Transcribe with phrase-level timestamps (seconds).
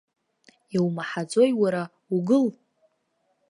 [0.75, 1.83] Иумаҳаӡои, уара,
[2.15, 2.45] угыл!